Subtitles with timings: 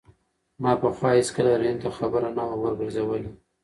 [0.61, 3.29] ما پخوا هېڅکله رحیم ته خبره نه ده ورګرځولې.